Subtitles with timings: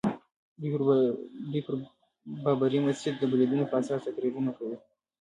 [0.61, 1.73] دوی پر
[2.43, 4.77] بابري مسجد د بریدونو په اساس تقریرونه کوي.